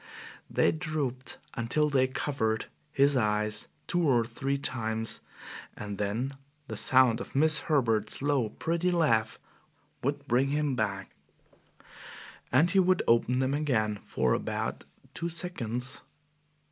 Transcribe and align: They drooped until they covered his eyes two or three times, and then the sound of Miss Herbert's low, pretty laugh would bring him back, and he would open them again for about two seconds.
They 0.49 0.71
drooped 0.71 1.37
until 1.53 1.87
they 1.91 2.07
covered 2.07 2.65
his 2.91 3.15
eyes 3.15 3.67
two 3.85 4.01
or 4.01 4.25
three 4.25 4.57
times, 4.57 5.19
and 5.77 5.99
then 5.99 6.31
the 6.67 6.75
sound 6.75 7.21
of 7.21 7.35
Miss 7.35 7.59
Herbert's 7.69 8.19
low, 8.19 8.49
pretty 8.49 8.89
laugh 8.89 9.37
would 10.01 10.27
bring 10.27 10.47
him 10.47 10.75
back, 10.75 11.11
and 12.51 12.71
he 12.71 12.79
would 12.79 13.03
open 13.07 13.37
them 13.37 13.53
again 13.53 13.99
for 14.03 14.33
about 14.33 14.85
two 15.13 15.29
seconds. 15.29 16.01